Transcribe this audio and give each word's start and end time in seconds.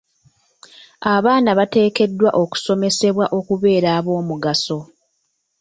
Abaana 1.13 1.49
bateekeddwa 1.59 2.29
okusomesebwa 2.43 3.25
okubeera 3.37 3.89
ab'omugaso. 3.97 4.77